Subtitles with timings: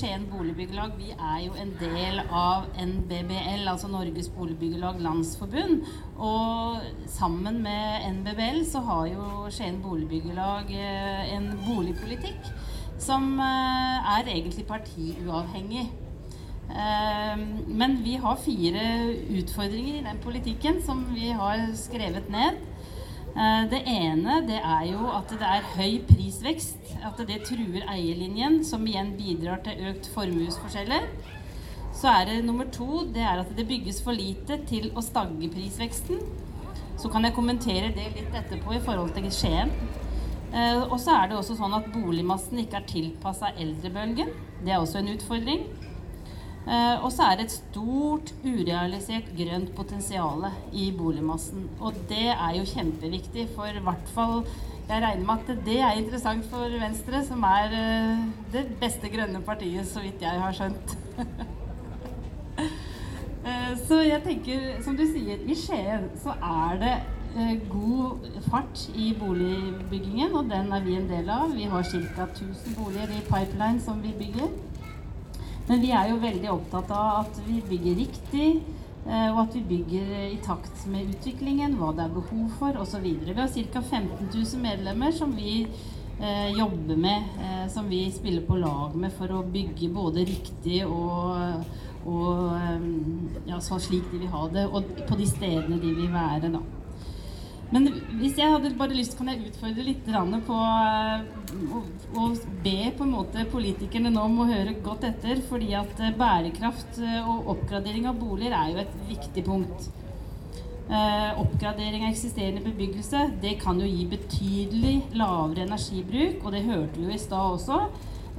[0.00, 5.82] Skien Boligbyggelag vi er jo en del av NBBL, altså Norges Boligbyggelag Landsforbund.
[6.16, 12.48] Og sammen med NBBL så har jo Skien Boligbyggelag eh, en boligpolitikk
[12.96, 15.84] som eh, er egentlig partiuavhengig.
[16.70, 18.88] Eh, men vi har fire
[19.36, 22.56] utfordringer i den politikken som vi har skrevet ned.
[23.30, 26.94] Eh, det ene det er jo at det er høy prisvekst.
[27.06, 31.06] At det truer eierlinjen, som igjen bidrar til økt formuesforskjeller.
[31.94, 35.50] Så er det nummer to det er at det bygges for lite til å stagge
[35.52, 36.20] prisveksten.
[37.00, 39.72] Så kan jeg kommentere det litt etterpå i forhold til Skien.
[40.50, 44.34] Eh, og så er det også sånn at boligmassen ikke er tilpassa eldrebølgen.
[44.64, 45.64] Det er også en utfordring.
[46.70, 51.64] Uh, og så er det et stort urealisert grønt potensial i boligmassen.
[51.82, 54.44] Og det er jo kjempeviktig for i hvert fall
[54.90, 58.22] Jeg regner med at det er interessant for Venstre, som er uh,
[58.54, 60.96] det beste grønne partiet, så vidt jeg har skjønt.
[62.58, 66.96] uh, så jeg tenker, som du sier, i Skien så er det
[67.70, 71.54] god fart i boligbyggingen, og den er vi en del av.
[71.54, 72.26] Vi har ca.
[72.26, 74.50] 1000 boliger i pipeline som vi bygger.
[75.70, 78.46] Men vi er jo veldig opptatt av at vi bygger riktig,
[79.06, 83.06] eh, og at vi bygger i takt med utviklingen, hva det er behov for osv.
[83.06, 83.82] Vi har ca.
[83.82, 89.14] 15 000 medlemmer som vi eh, jobber med, eh, som vi spiller på lag med
[89.14, 91.62] for å bygge både riktig og,
[92.10, 96.50] og ja, slik de vil ha det, og på de stedene de vil være.
[96.50, 96.66] da.
[97.70, 97.86] Men
[98.18, 100.08] hvis jeg hadde bare lyst, kan jeg utfordre litt
[100.46, 102.24] på å,
[102.64, 105.38] be på en måte politikerne nå om å høre godt etter.
[105.46, 109.90] Fordi at eh, bærekraft eh, og oppgradering av boliger er jo et viktig punkt.
[110.90, 116.98] Eh, oppgradering av eksisterende bebyggelse det kan jo gi betydelig lavere energibruk, og det hørte
[116.98, 117.84] vi jo i stad også.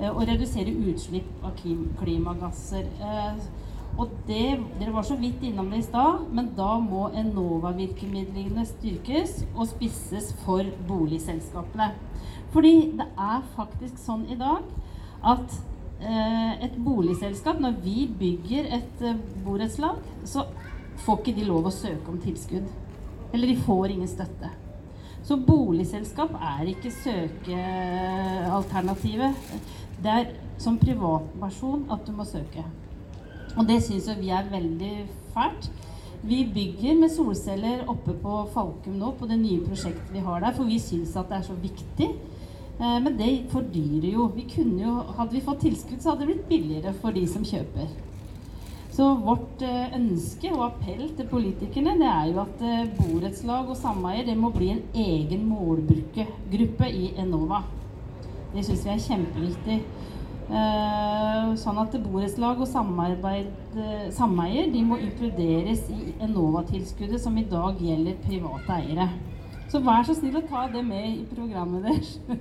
[0.01, 1.55] Eh, og redusere utslipp av
[2.01, 2.91] klimagasser.
[2.99, 3.43] Eh,
[3.99, 9.45] og det, Dere var så vidt innom det i stad, men da må Enova-virkemidlene styrkes
[9.55, 11.87] og spisses for boligselskapene.
[12.51, 14.61] Fordi det er faktisk sånn i dag
[15.33, 15.49] at
[16.01, 20.45] eh, et boligselskap, når vi bygger et eh, borettslag, så
[21.05, 22.67] får ikke de lov å søke om tilskudd.
[23.31, 24.49] Eller de får ingen støtte.
[25.23, 29.33] Så boligselskap er ikke søkealternativet.
[30.01, 30.25] Det er
[30.61, 32.63] som privatperson at du må søke.
[33.57, 34.93] Og det syns vi er veldig
[35.33, 35.71] fælt.
[36.21, 40.53] Vi bygger med solceller oppe på Falkum nå, på det nye prosjektet vi har der,
[40.53, 42.09] for vi syns at det er så viktig.
[42.77, 44.29] Eh, men det fordyrer jo.
[44.35, 45.01] Vi jo.
[45.17, 47.89] Hadde vi fått tilskudd, så hadde det blitt billigere for de som kjøper.
[48.91, 53.77] Så vårt eh, ønske og appell til politikerne det er jo at eh, borettslag og
[53.79, 57.63] sameier det må bli en egen målgruppe i Enova.
[58.51, 59.77] Det syns vi er kjempeviktig.
[60.51, 68.17] Eh, sånn at borettslag og eh, sameier må inkluderes i Enova-tilskuddet som i dag gjelder
[68.25, 69.07] private eiere.
[69.71, 72.17] Så vær så snill å ta det med i programmet deres.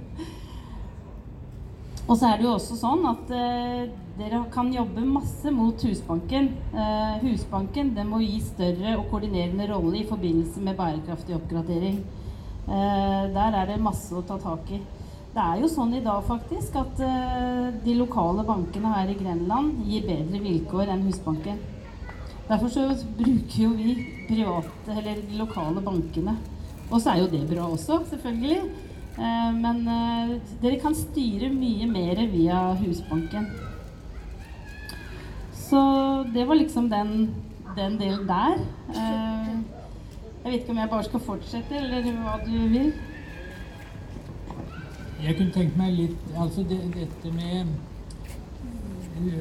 [2.09, 6.51] og så er det jo også sånn at eh, dere kan jobbe masse mot Husbanken.
[6.75, 12.01] Eh, Husbanken må gi større og koordinerende rolle i forbindelse med bærekraftig oppgradering.
[12.67, 14.83] Eh, der er det masse å ta tak i.
[15.31, 19.85] Det er jo sånn i dag faktisk at uh, de lokale bankene her i Grenland
[19.87, 21.61] gir bedre vilkår enn Husbanken.
[22.49, 23.95] Derfor så bruker jo vi
[24.27, 26.35] private, eller de lokale bankene.
[26.89, 28.59] Og så er jo det bra også, selvfølgelig.
[29.21, 30.33] Uh, men uh,
[30.65, 33.47] dere kan styre mye mer via Husbanken.
[35.55, 35.85] Så
[36.35, 37.31] det var liksom den,
[37.77, 38.59] den delen der.
[38.91, 42.91] jeg vet ikke om jeg bare skal fortsette, eller hva du vil.
[45.25, 47.67] Jeg kunne tenkt meg litt Altså det, dette med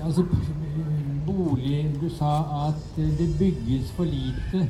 [0.03, 0.25] Altså
[1.27, 2.33] bolig Du sa
[2.67, 4.67] at det bygges for lite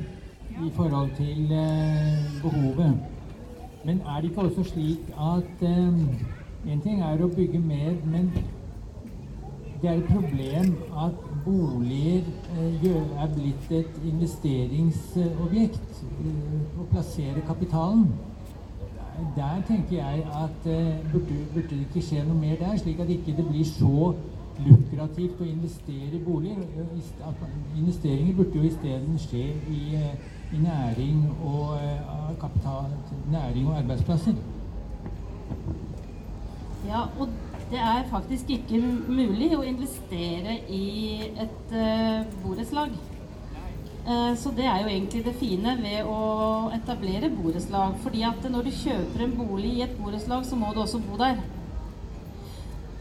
[0.60, 2.98] i forhold til eh, behovet.
[3.86, 8.34] Men er det ikke også slik at eh, En ting er å bygge mer, men
[9.82, 11.16] det er et problem at
[11.46, 12.28] boliger
[12.60, 12.90] eh,
[13.24, 16.04] er blitt et investeringsobjekt
[16.76, 18.10] å plassere kapitalen
[19.36, 23.36] der tenker jeg at uh, burde, det ikke skje noe mer der, slik at ikke
[23.38, 24.14] det blir så
[24.60, 26.64] lukrativt å investere i boliger.
[27.78, 30.16] Investeringer burde jo isteden skje i, uh,
[30.54, 32.90] i, næring og uh, kapital,
[33.32, 34.40] næring og arbeidsplasser.
[36.88, 37.30] Ja, og
[37.72, 41.74] det er faktisk ikke mulig å investere i et
[42.44, 42.96] borettslag.
[44.10, 46.20] Eh, så det er jo egentlig det fine ved å
[46.74, 47.94] etablere borettslag.
[48.02, 51.18] Fordi at når du kjøper en bolig i et borettslag, så må du også bo
[51.20, 51.38] der.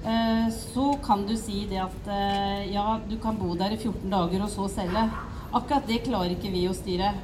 [0.05, 4.05] Eh, så kan du si det at eh, ja, du kan bo der i 14
[4.13, 5.07] dager og så selge.
[5.49, 7.15] Akkurat det klarer ikke vi å styre.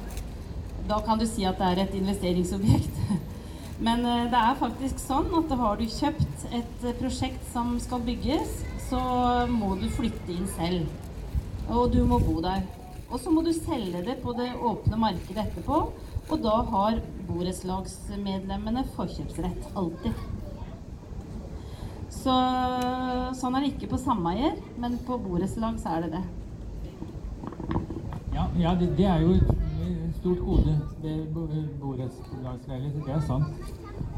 [0.89, 2.97] Da kan du si at det er et investeringsobjekt.
[3.85, 4.01] Men
[4.31, 9.01] det er faktisk sånn at har du kjøpt et prosjekt som skal bygges, så
[9.51, 10.89] må du flytte inn selv.
[11.67, 12.63] Og du må bo der.
[13.11, 15.81] Og så må du selge det på det åpne markedet etterpå.
[16.25, 19.69] Og da har borettslagsmedlemmene forkjøpsrett.
[19.77, 20.23] Alltid.
[22.15, 22.33] Så
[23.37, 26.23] sånn er det ikke på sameier, men på borettslag så er det det.
[28.33, 30.73] Ja, ja det, det, er jo et stort gode
[31.03, 31.27] ved
[31.83, 33.03] borettslagsleiligheter.
[33.05, 33.75] Det er sant.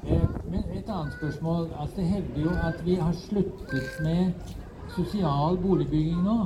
[0.08, 1.68] Eh, men et annet spørsmål.
[1.76, 4.56] Altså, det hevder jo at vi har sluttet med
[4.96, 6.38] sosial boligbygging nå.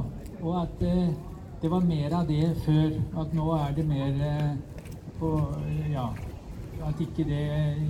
[0.42, 1.14] Og at eh,
[1.62, 2.94] det var mer av det før.
[3.22, 4.54] At nå er det mer eh,
[5.20, 5.32] på
[5.92, 6.10] Ja.
[6.82, 7.44] At ikke det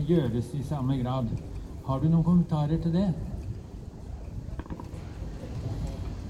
[0.09, 1.29] gjøres i samme grad.
[1.85, 3.13] Har du noen kommentarer til det?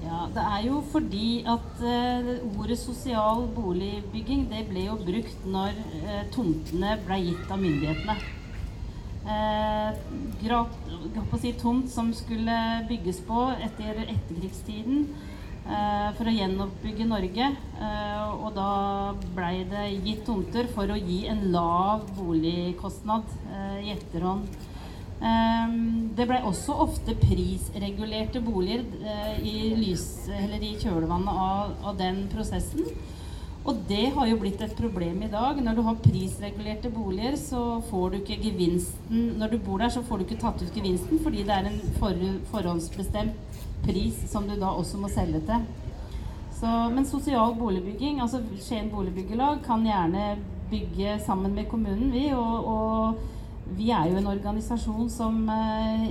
[0.04, 5.74] Ja, Det er jo fordi at uh, ordet sosial boligbygging det ble jo brukt når
[6.04, 8.16] uh, tomtene ble gitt av myndighetene.
[9.26, 9.90] Uh,
[11.40, 15.08] si, tomt som skulle bygges på etter etterkrigstiden
[16.16, 17.48] for å gjenoppbygge Norge.
[17.82, 23.96] Eh, og da blei det gitt tomter for å gi en lav boligkostnad eh, i
[23.96, 24.68] etterhånd.
[25.22, 28.82] Det blei også ofte prisregulerte boliger
[29.38, 32.88] i, lys, i kjølvannet av, av, den prosessen.
[33.62, 35.60] Og det har jo blitt et problem i dag.
[35.62, 40.02] Når du har prisregulerte boliger, så får du ikke gevinsten Når du bor der, så
[40.02, 43.51] får du ikke tatt ut gevinsten fordi det er en for, forhåndsbestemt
[43.82, 45.68] pris som du da også må selge til.
[46.62, 50.36] Så, men sosial boligbygging, altså Skien boligbyggelag, kan gjerne
[50.70, 52.28] bygge sammen med kommunen, vi.
[52.36, 56.04] Og, og vi er jo en organisasjon som eh,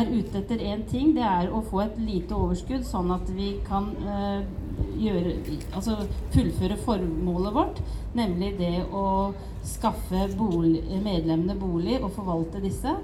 [0.00, 1.12] er ute etter én ting.
[1.16, 4.48] Det er å få et lite overskudd, sånn at vi kan eh,
[5.00, 5.36] gjøre,
[5.76, 5.98] altså
[6.34, 7.84] fullføre formålet vårt,
[8.16, 9.06] nemlig det å
[9.66, 12.96] skaffe bolig, medlemmene bolig og forvalte disse.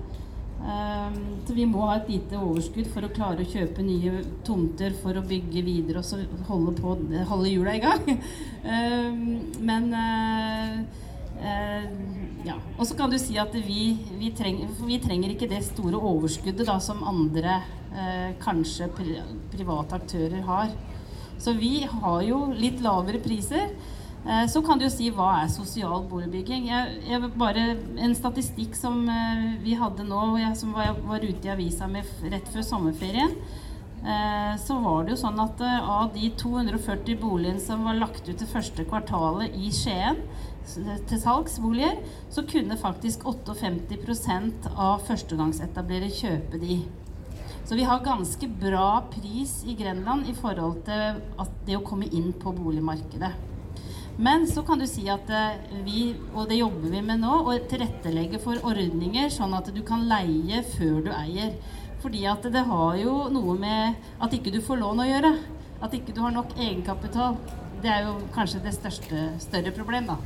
[0.63, 4.95] Um, så vi må ha et lite overskudd for å klare å kjøpe nye tomter
[4.95, 6.93] for å bygge videre og så holde, på,
[7.27, 8.13] holde hjula i gang.
[8.63, 9.25] um,
[9.69, 10.77] men uh,
[11.43, 11.89] uh,
[12.47, 12.61] ja.
[12.77, 13.89] Og så kan du si at vi,
[14.21, 17.59] vi, trenger, vi trenger ikke det store overskuddet da, som andre,
[17.97, 20.71] uh, kanskje private aktører, har.
[21.43, 23.75] Så vi har jo litt lavere priser.
[24.27, 26.69] Eh, så kan du jo si hva er sosial boligbygging?
[26.71, 31.49] Jeg, jeg bare, en statistikk som eh, vi hadde nå, jeg, som var, var, ute
[31.49, 33.35] i avisa med rett før sommerferien,
[34.07, 38.39] eh, så var det jo sånn at av de 240 boligene som var lagt ut
[38.39, 40.23] det første kvartalet i Skien
[40.63, 41.99] til salgsboliger,
[42.31, 46.85] så kunne faktisk 58% av førstegangsetablerere kjøpe de.
[47.67, 51.19] Så vi har ganske bra pris i Grenland i forhold til
[51.67, 53.52] det å komme inn på boligmarkedet.
[54.17, 57.55] Men så kan du si at eh, vi, og det jobber vi med nå, å
[57.71, 61.55] tilrettelegge for ordninger sånn at du kan leie før du eier.
[62.03, 65.33] Fordi at det har jo noe med at ikke du får lån å gjøre.
[65.83, 67.39] At ikke du har nok egenkapital.
[67.83, 70.19] Det er jo kanskje det største, større problem, da.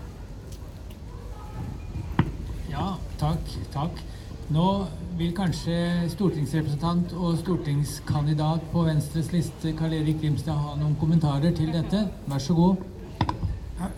[2.72, 2.90] Ja,
[3.20, 3.54] takk.
[3.72, 4.02] Takk.
[4.52, 4.66] Nå
[5.16, 11.72] vil kanskje stortingsrepresentant og stortingskandidat på Venstres liste Karl Erik Grimstad ha noen kommentarer til
[11.72, 12.04] dette.
[12.28, 12.95] Vær så god.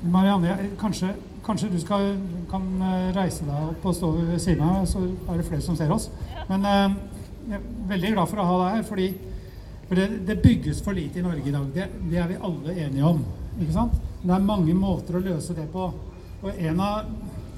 [0.03, 1.13] Marianne, kanskje,
[1.47, 2.17] kanskje, du skal,
[2.51, 5.79] kan eh, reise deg opp og stå ved siden av så er det flere som
[5.79, 6.09] ser oss.
[6.49, 6.97] Men eh,
[7.49, 9.09] jeg er veldig glad for å ha deg her, fordi
[9.89, 11.71] for det, det, bygges for lite i Norge i dag.
[11.75, 13.23] Det, det, er vi alle enige om.
[13.61, 13.95] ikke sant?
[14.23, 15.87] Det er mange måter å løse det på.
[16.43, 17.09] Og en av,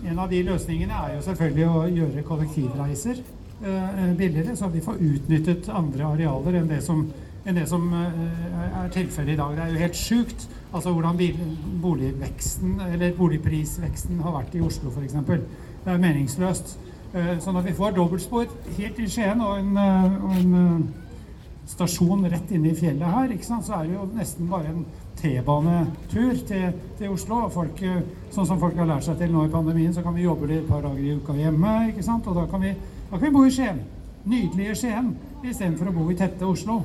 [0.05, 3.19] en av de løsningene er jo selvfølgelig å gjøre kollektivreiser
[3.65, 7.05] eh, billigere, så vi får utnyttet andre arealer enn det som
[7.49, 9.57] enn det som eh, er tilfellet i dag.
[9.57, 11.19] Det er jo helt sjukt altså hvordan
[11.83, 15.19] boligveksten, eller boligprisveksten har vært i Oslo f.eks.
[15.21, 16.77] Det er meningsløst.
[17.11, 20.85] Sånn så når vi får dobbeltspor helt i Skien og en, eh, og en
[21.71, 24.85] stasjon rett inne i fjellet her, så er det jo nesten bare en
[25.21, 27.43] T-banetur til, til, Oslo.
[27.53, 27.83] Folk,
[28.33, 30.69] sånn som folk har lært seg til nå i pandemien, så kan vi jobbe et
[30.69, 31.75] par dager i uka hjemme.
[31.91, 32.27] ikke sant?
[32.31, 32.73] Og da kan vi,
[33.11, 33.83] da kan vi bo i Skien.
[34.31, 36.83] Nydelige Skien istedenfor å bo i tette Oslo.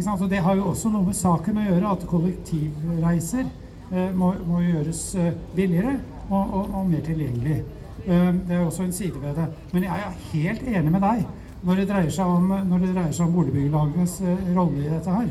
[0.00, 4.62] Så det har jo også noe med saken å gjøre, at kollektivreiser eh, må, må,
[4.64, 5.98] gjøres eh, billigere
[6.30, 7.58] og, og, og, mer tilgjengelig.
[8.06, 9.50] Eh, det er også en side ved det.
[9.74, 11.26] Men jeg er helt enig med deg
[11.62, 14.16] når det dreier seg om, om boligbyggelagenes
[14.56, 15.28] rolle i dette her.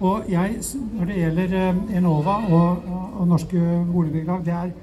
[0.00, 0.58] Og jeg,
[0.96, 1.56] når det gjelder
[2.00, 3.62] Enova og, og, norske
[3.92, 4.74] boligbyggelag, det er,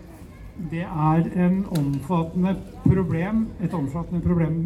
[0.71, 2.55] det er en omfattende
[2.87, 4.59] problem, et omfattende problem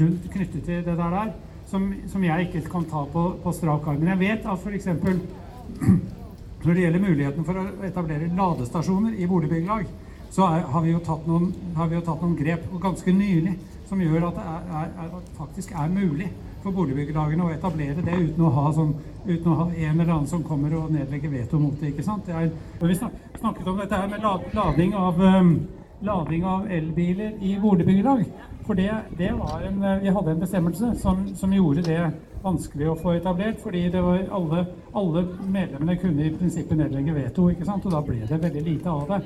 [0.00, 1.34] rundt knyttet til det der der
[1.72, 4.02] som, som jeg ikke kan ta på, på strak arm.
[4.02, 4.88] Men jeg vet at f.eks.
[6.62, 9.88] når det gjelder muligheten for å etablere ladestasjoner i boligbyggelag,
[10.32, 10.94] så er, har, vi
[11.26, 13.56] noen, har, vi jo tatt noen, grep ganske nylig
[13.88, 16.30] som gjør at det er, er, er, faktisk er mulig
[16.62, 18.94] for boligbyggelagene å etablere det uten å ha, sånn,
[19.26, 21.90] uten å ha en eller annen som kommer og nedlegger veto mot det.
[21.90, 22.30] ikke sant?
[22.30, 24.24] Det vi snakket om dette her med
[24.56, 25.56] lading av, um,
[26.02, 28.24] lading av elbiler i boligbyggelag.
[28.66, 31.98] For det, det var en, vi hadde en bestemmelse som, som, gjorde det
[32.42, 33.58] vanskelig å få etablert.
[33.62, 37.86] Fordi det var alle, alle medlemmene kunne i prinsippet nedlegge veto, ikke sant?
[37.86, 39.20] og da ble det veldig lite av det.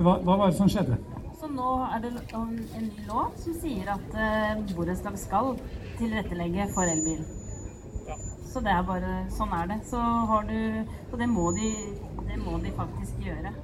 [0.00, 0.98] Hva, hva var det som skjedde?
[1.40, 5.54] Så nå er det en ny lov som sier at uh, borettslag skal
[5.96, 7.22] tilrettelegge for elbil.
[8.08, 8.18] Ja.
[8.50, 9.78] Så det er bare Sånn er det.
[9.88, 10.58] Så har du
[11.12, 11.70] Og det må de,
[12.26, 13.54] det må de faktisk gjøre.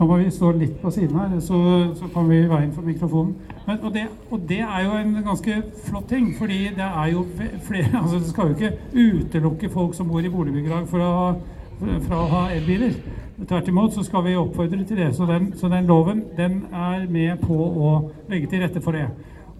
[0.00, 1.58] Nå må vi stå litt på siden her, så,
[1.92, 3.34] så kan vi i inn for mikrofonen.
[3.66, 7.26] Men, og, det, og, det, er jo en ganske flott ting, fordi det er jo
[7.66, 11.10] flere altså Det skal jo ikke utelukke folk som bor i boligbyggelag fra,
[12.06, 12.96] fra å ha elbiler.
[13.44, 15.12] Tvert imot så skal vi oppfordre til det.
[15.16, 17.92] Så den, så den loven den er med på å
[18.32, 19.04] legge til rette for det.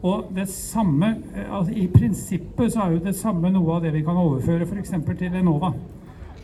[0.00, 1.18] Og det samme,
[1.50, 4.96] altså I prinsippet så er jo det samme noe av det vi kan overføre f.eks.
[5.18, 5.74] til Enova.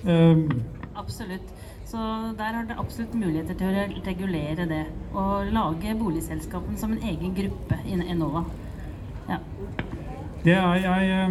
[0.04, 0.50] Um,
[0.92, 1.56] absolutt.
[1.96, 2.02] Så
[2.38, 4.82] der har dere absolutt muligheter til å regulere det.
[5.16, 8.42] Og lage boligselskapene som en egen gruppe i Enova.
[9.30, 9.38] Ja.
[10.44, 11.30] Er jeg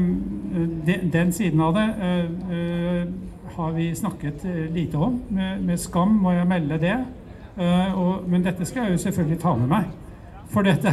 [0.88, 4.42] den, den siden av det uh, uh, har vi snakket
[4.74, 5.22] lite om.
[5.30, 6.98] Med, skam må jeg melde det.
[8.28, 9.94] Men dette skal jeg jo selvfølgelig ta med meg.
[10.50, 10.92] For dette,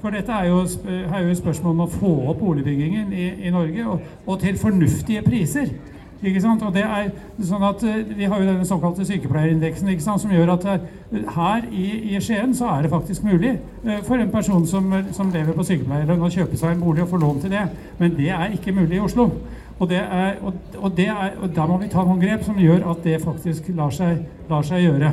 [0.00, 3.52] for dette er, jo, er, jo, et spørsmål om å få opp boligbyggingen i, i
[3.52, 5.74] Norge, og, og, til fornuftige priser.
[6.22, 6.62] Ikke sant?
[6.66, 7.10] Og det er
[7.46, 10.22] sånn at eh, Vi har jo denne såkalte sykepleierindeksen ikke sant?
[10.24, 10.88] som gjør at eh,
[11.36, 15.30] her i, i, Skien så er det faktisk mulig eh, for en person som, som
[15.34, 17.64] lever på sykepleierlønn å kjøpe seg en bolig og få lån til det.
[18.00, 19.30] Men det er ikke mulig i Oslo.
[19.78, 23.04] Og, er, og, og, er, og der må vi ta noen grep som gjør at
[23.06, 25.12] det faktisk lar seg, lar seg gjøre.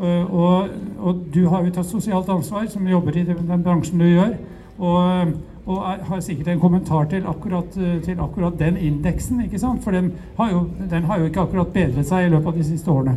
[0.00, 4.32] Og, og, du har jo tatt sosialt ansvar, som jobber i den bransjen du gjør.
[4.80, 5.34] Og,
[5.66, 9.40] og er, har sikkert en kommentar til akkurat, eh, til akkurat den indeksen.
[9.44, 9.84] ikke sant?
[9.84, 12.64] For den har, jo, den har, jo, ikke akkurat bedret seg i løpet av de
[12.64, 13.16] siste årene.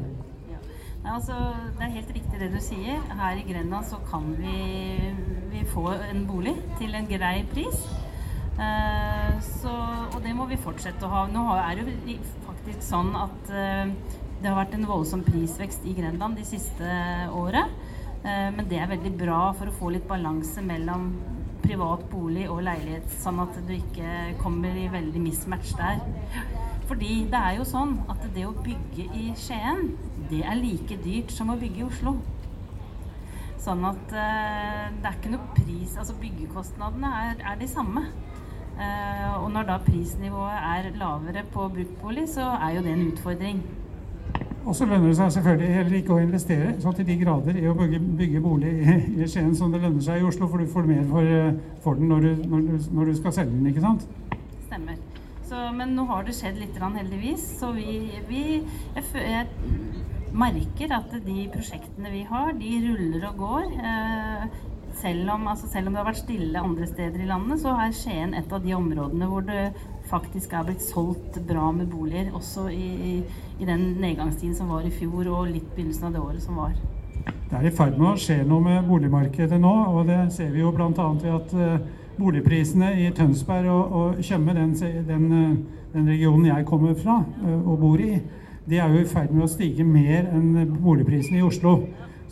[0.51, 0.59] Ja.
[1.03, 1.39] Nei, altså,
[1.77, 2.99] det er helt riktig det du sier.
[3.19, 4.57] Her i Grenland så kan vi,
[5.53, 7.85] vi få en bolig til en grei pris.
[8.53, 9.71] Uh, så,
[10.13, 11.23] og det må vi fortsette å ha.
[11.31, 15.95] Nå er det jo faktisk sånn at uh, det har vært en voldsom prisvekst i
[15.97, 16.97] Grenland de siste
[17.33, 17.71] året.
[18.21, 21.09] Uh, men det er veldig bra for å få litt balanse mellom
[21.63, 26.03] privat bolig og leilighet, sånn at du ikke kommer i veldig mismatch der.
[26.89, 29.93] Fordi det er jo sånn at det å bygge i Skien,
[30.29, 32.17] det er like dyrt som å bygge i Oslo.
[33.63, 38.03] Sånn at uh, det er ikke noe pris Altså byggekostnadene er, er de samme.
[38.73, 43.63] Uh, og når da prisnivået er lavere på bruktbolig, så er jo det en utfordring.
[44.63, 47.65] Og så lønner det seg selvfølgelig heller ikke å investere så til de grader i
[47.67, 50.71] å bygge, bygge bolig i, i Skien som det lønner seg i Oslo, for du
[50.71, 53.67] får mer for, eh, for den når du, når, du, når du, skal selge den,
[53.73, 54.07] ikke sant?
[54.69, 55.01] Stemmer.
[55.49, 57.43] Så, men nå har det skjedd litt, heldigvis.
[57.59, 57.97] Så vi,
[58.29, 59.73] vi jeg, jeg,
[60.33, 63.67] merker at de prosjektene vi har, de ruller og går.
[63.83, 64.61] Eh,
[65.03, 67.95] selv om, altså selv om, det har vært stille andre steder i landet, så er
[67.97, 69.73] Skien et av de områdene hvor det
[70.09, 72.31] faktisk er blitt solgt bra med boliger.
[72.35, 73.21] Også i,
[73.59, 76.75] i, den nedgangstiden som var i fjor, og litt begynnelsen av det året som var.
[77.23, 80.63] Det er i ferd med å skje noe med boligmarkedet nå, og det ser vi
[80.63, 80.89] jo bl.a.
[81.21, 81.75] ved at uh,
[82.17, 84.73] boligprisene i Tønsberg og, og Tjøme, den,
[85.07, 88.17] den, uh, den, regionen jeg kommer fra uh, og bor i,
[88.65, 91.77] de er jo i ferd med å stige mer enn boligprisene i Oslo.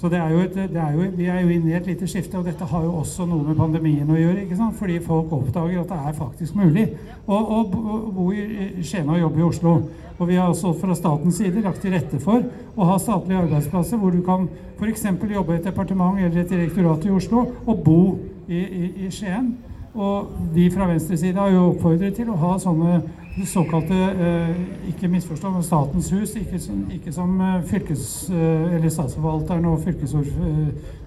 [0.01, 2.07] Så det er jo et, det er jo, Vi er jo inne i et lite
[2.09, 4.41] skifte, og dette har jo også noe med pandemien å gjøre.
[4.41, 4.73] ikke sant?
[4.79, 6.87] Fordi folk oppdager at det er faktisk mulig
[7.27, 9.75] å, bo i Skien og jobbe i Oslo.
[10.17, 12.41] Og vi har også fra statens side lagt til rette for
[12.75, 15.05] å ha statlige arbeidsplasser hvor du kan f.eks.
[15.05, 18.01] jobbe i et departement eller et direktorat i Oslo og bo
[18.47, 19.53] i, i, i Skien.
[19.93, 23.03] Og vi fra venstre side har jo oppfordret til å ha sånne
[23.45, 24.55] såkalte eh,
[24.89, 26.35] Ikke misforstå, men Statens hus.
[26.35, 29.79] Ikke som, ikke som eh, fylkes, eh, statsforvalteren og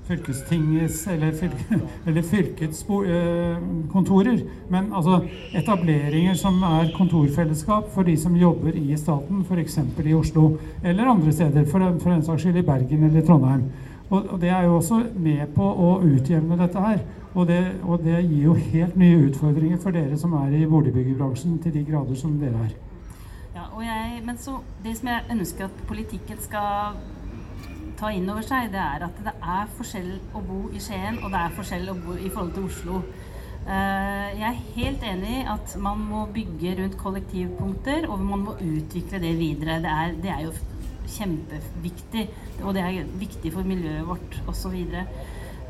[0.09, 2.85] fylkestingets eller, fylke, eller fylkets
[3.93, 4.39] kontorer.
[4.69, 5.21] Men altså
[5.55, 9.79] etableringer som er kontorfellesskap for de som jobber i staten, f.eks.
[10.05, 13.69] i Oslo eller andre steder, for, for den saks skyld i Bergen eller Trondheim.
[14.11, 17.05] Og, og det er jo også med på å utjevne dette her.
[17.35, 21.59] Og det, og det, gir jo helt nye utfordringer for dere som er i boligbyggerbransjen,
[21.63, 22.77] til de grader som dere er.
[23.55, 26.97] Ja, og jeg, men så, Det som jeg ønsker at politikken skal
[27.99, 31.31] ta inn over seg, det er at det er forskjell å bo i Skien, og
[31.35, 33.03] det er forskjell å bo i forhold til Oslo.
[33.65, 38.57] Eh, jeg er helt enig i at man må bygge rundt kollektivpunkter, og man må
[38.61, 39.79] utvikle det videre.
[39.83, 40.53] Det er, det er jo
[41.15, 42.29] kjempeviktig,
[42.63, 44.77] og det er viktig for miljøet vårt osv.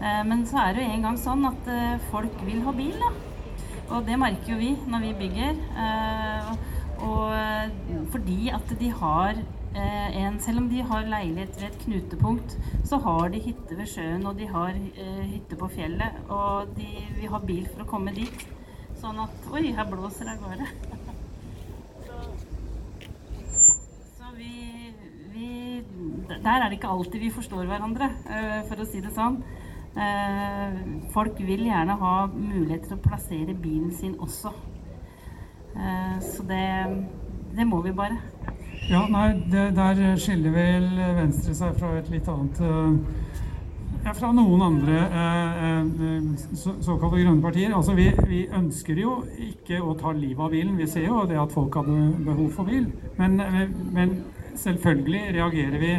[0.04, 2.96] Eh, men så er det jo en gang sånn at eh, folk vil ha bil,
[3.00, 3.10] da.
[3.94, 5.58] Og det merker jo vi når vi bygger.
[7.04, 9.40] Og fordi at de har
[9.76, 12.54] en, selv om de har leilighet ved et knutepunkt,
[12.88, 14.72] så har de hytte ved sjøen og de har
[15.28, 16.16] hytte på fjellet.
[16.32, 18.46] Og de vil ha bil for å komme dit.
[19.02, 20.70] Sånn at Oi, her blåser det av gårde.
[26.44, 28.08] Der er det ikke alltid vi forstår hverandre,
[28.70, 29.42] for å si det sånn.
[31.14, 34.50] Folk vil gjerne ha mulighet til å plassere bilen sin også.
[36.22, 36.64] Så det,
[37.54, 38.18] det må vi bare.
[38.90, 40.88] Ja, nei, det, der skiller vel
[41.20, 42.58] Venstre seg fra et litt annet
[44.04, 47.72] ja, Fra noen andre eh, eh, så, såkalte grønne partier.
[47.72, 50.76] Altså, vi, vi, ønsker jo ikke å ta livet av bilen.
[50.76, 52.90] Vi ser jo det at folk hadde behov for bil.
[53.16, 53.40] Men,
[53.94, 54.18] men
[54.60, 55.94] selvfølgelig reagerer vi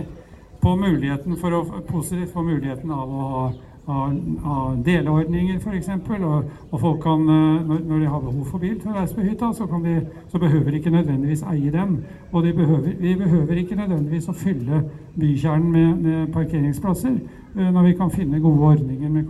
[0.61, 3.45] på muligheten for å, positivt på muligheten av å ha
[3.87, 4.13] av,
[4.45, 5.89] av deleordninger f.eks.
[6.17, 9.15] Og, og folk kan, eh, når, når, de har behov for bil til å reise
[9.15, 9.95] på hytta, så, de,
[10.31, 11.97] så behøver de ikke nødvendigvis eie dem.
[12.31, 14.83] Og de behøver, vi behøver ikke nødvendigvis å fylle
[15.15, 19.29] bykjernen med, med parkeringsplasser uh, når vi kan finne gode ordninger med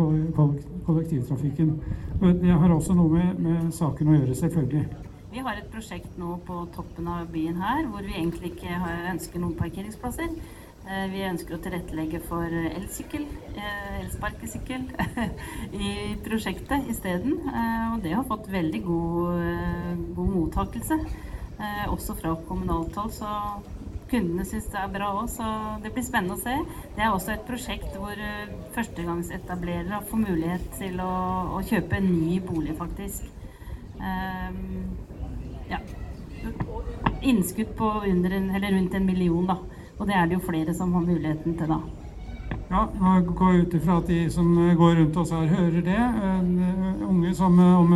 [0.85, 1.75] kollektivtrafikken.
[2.21, 4.85] Det har også noe med, med saken å gjøre, selvfølgelig.
[5.35, 8.77] Vi har et prosjekt nå på toppen av byen her hvor vi egentlig ikke
[9.12, 10.31] ønsker noen parkeringsplasser.
[10.86, 13.24] Eh, vi ønsker å tilrettelegge for elsykkel,
[13.58, 14.84] eh, elsparkesykkel,
[15.88, 15.94] i
[16.25, 17.39] prosjektet isteden.
[17.50, 21.00] Eh, og det har fått veldig god, god mottakelse,
[21.89, 23.15] også fra kommunalt hold.
[23.15, 23.32] Så
[24.12, 25.48] kundene syns det er bra òg, så
[25.82, 26.54] det blir spennende å se.
[26.94, 28.22] Det er også et prosjekt hvor
[28.75, 31.13] førstegangsetablerere får mulighet til å,
[31.56, 33.25] å, kjøpe en ny bolig, faktisk.
[35.72, 35.80] ja.
[37.25, 39.58] Innskudd på under en, eller rundt en million, da.
[39.98, 41.80] Og det er det jo flere som har muligheten til, da.
[42.70, 46.05] Ja, nå går jeg ut ifra at de som går rundt oss her, hører det.
[46.29, 47.94] Eh, unge som eh, om,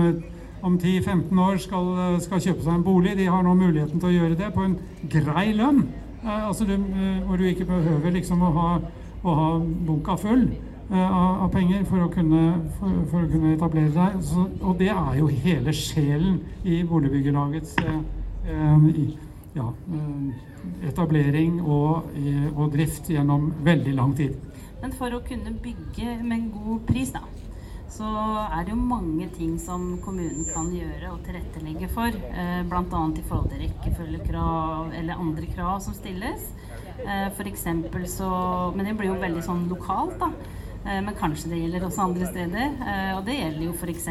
[0.62, 1.90] om 10-15 år skal,
[2.22, 4.78] skal, kjøpe seg en bolig, de har nå muligheten til å gjøre det på en
[5.10, 5.84] grei lønn.
[6.24, 6.76] Eh, altså du,
[7.26, 8.72] hvor du ikke behøver liksom å ha,
[9.24, 9.52] å ha
[9.90, 10.48] boka full
[10.90, 12.44] av, av, penger for å kunne,
[12.80, 14.22] for, for å kunne etablere deg.
[14.26, 19.10] Så, og det er jo hele sjelen i boligbyggelagets eh, i,
[19.56, 19.72] ja,
[20.86, 22.10] etablering og,
[22.56, 24.38] og, drift gjennom veldig lang tid.
[24.80, 27.24] Men for å kunne bygge med god pris, da,
[27.90, 28.08] så
[28.46, 32.14] er det jo mange ting som kommunen kan gjøre og tilrettelegge for.
[32.14, 32.84] Eh, Bl.a.
[32.86, 36.46] i forhold til rekkefølgekrav eller andre krav som stilles.
[37.00, 38.32] Eh, for så
[38.76, 40.32] Men det blir jo veldig sånn lokalt, da.
[40.86, 42.78] Eh, men kanskje det gjelder også andre steder.
[42.94, 44.08] Eh, og det gjelder jo f.eks.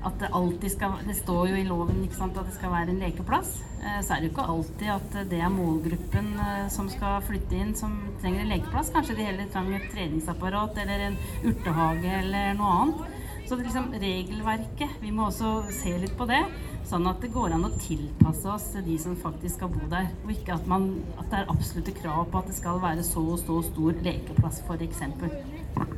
[0.00, 3.02] At det alltid skal Det står jo i loven sant, at det skal være en
[3.02, 3.58] lekeplass.
[3.80, 7.56] Eh, så er det jo ikke alltid at det er målgruppen eh, som skal flytte
[7.56, 8.92] inn, som trenger en lekeplass.
[8.94, 13.19] Kanskje de heller trenger et treningsapparat eller en urtehage eller noe annet.
[13.50, 16.38] Så det liksom regelverket Vi må også se litt på det.
[16.86, 20.06] Sånn at det går an å tilpasse oss de som faktisk skal bo der.
[20.22, 20.86] Og ikke at, man,
[21.18, 24.62] at det er absolutte krav på at det skal være så og så stor lekeplass,
[24.62, 25.02] f.eks.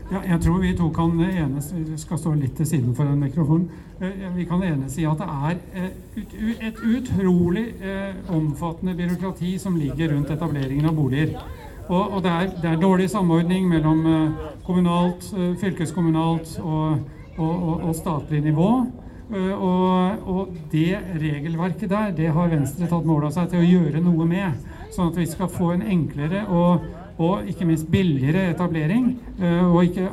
[0.08, 3.20] Ja, jeg tror vi to kan enes Vi skal stå litt til siden for den
[3.20, 3.68] mikrofonen.
[4.00, 9.76] Eh, vi kan enes i at det er eh, et utrolig eh, omfattende byråkrati som
[9.76, 11.36] ligger rundt etableringen av boliger.
[11.92, 14.06] Og, det, er, det, er, dårlig samordning mellom
[14.64, 15.26] kommunalt,
[15.60, 17.02] fylkeskommunalt og,
[17.38, 18.72] og, og statlig nivå.
[19.32, 24.02] Og, og, det regelverket der, det har Venstre tatt mål av seg til å gjøre
[24.04, 24.66] noe med.
[24.92, 26.82] Sånn at vi skal få en enklere og
[27.22, 29.18] og ikke minst billigere etablering.
[29.40, 30.08] Eh, og, ikke,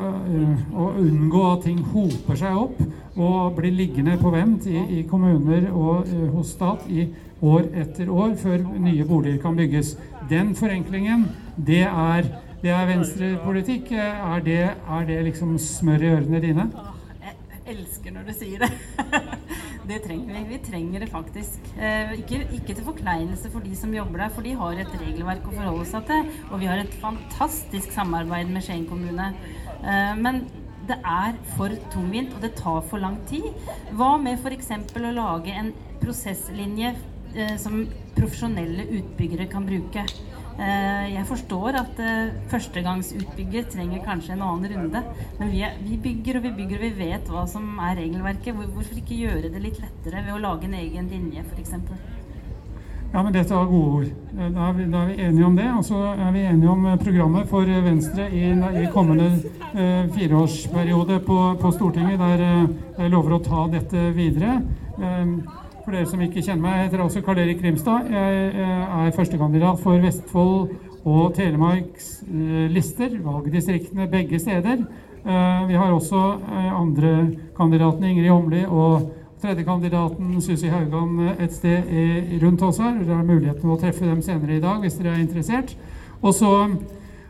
[0.73, 2.81] og eh, unngå at ting hoper seg opp
[3.19, 7.07] og blir liggende på vent i, i kommuner og eh, hos stat i
[7.41, 9.95] år etter år før nye boliger kan bygges.
[10.29, 12.27] Den forenklingen, det er,
[12.61, 13.93] det er venstrepolitikk.
[13.95, 16.69] Er er det liksom smør i ørene dine?
[17.69, 18.71] Elsker når du sier det.
[19.89, 20.41] Det trenger vi.
[20.51, 21.69] Vi trenger det faktisk.
[21.81, 25.47] Eh, ikke, ikke, til forkleinelse for de som jobber der, for de har et regelverk
[25.49, 26.29] å forholde seg til.
[26.51, 29.31] Og vi har et fantastisk samarbeid med Skien kommune.
[29.81, 30.43] Eh, men
[30.89, 33.49] det er for tungvint, og det tar for lang tid.
[33.97, 34.69] Hva med f.eks.
[34.93, 36.93] å lage en prosesslinje
[37.33, 37.81] eh, som
[38.17, 40.05] profesjonelle utbyggere kan bruke?
[40.59, 45.01] Eh, jeg forstår at eh, førstegangsutbygger trenger kanskje en annen runde.
[45.39, 48.57] Men vi, er, bygger og vi bygger og vi vet hva som er regelverket.
[48.59, 51.77] Hvorfor ikke gjøre det litt lettere ved å lage en egen linje, f.eks.?
[53.09, 54.09] Ja, men dette var gode ord.
[54.35, 55.69] Eh, Da er vi, da er vi enige om det.
[55.77, 58.43] Og så er vi enige om programmet for Venstre i,
[58.83, 59.31] i kommende
[59.71, 64.59] eh, fireårsperiode på, på Stortinget, der eh, jeg lover å ta dette videre.
[64.99, 65.58] Eh,
[65.89, 68.09] for dere som ikke kjenner meg, jeg heter altså Karl Erik Grimstad.
[68.13, 70.67] Jeg eh, er førstekandidat for Vestfold
[71.01, 74.83] og Telemarks eh, lister, valgdistriktene begge steder.
[75.23, 76.19] Eh, vi har også
[76.77, 77.13] andre
[77.57, 79.09] kandidatene, Ingrid Åmli og
[79.41, 81.89] tredjekandidaten Susi Haugan et sted
[82.43, 83.01] rundt oss her.
[83.01, 85.73] Dere har muligheten å treffe dem senere i dag hvis dere er interessert.
[86.21, 86.53] Og så,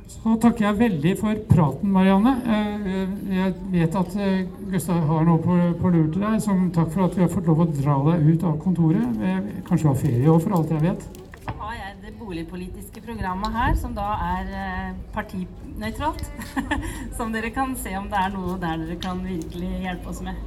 [0.09, 2.31] så takker jeg veldig for praten, Marianne.
[2.49, 2.89] Eh,
[3.29, 4.41] Jeg vet at eh,
[4.71, 6.39] Gustav har noe på, på lur til deg.
[6.43, 9.21] Som takk for at vi har fått lov å dra deg ut av kontoret.
[9.21, 11.05] Eh, Kanskje du har ferie òg, for alt jeg vet.
[11.45, 16.25] Så har jeg det boligpolitiske programmet her, som da er eh, partinøytralt.
[17.17, 20.41] som dere kan se om det er noe der dere kan virkelig hjelpe oss med.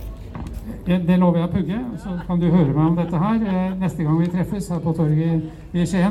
[0.87, 1.81] Det, det lover jeg å pugge.
[2.03, 4.95] Så kan du høre meg om dette her eh, neste gang vi treffes her på
[4.99, 6.11] torget i Skien.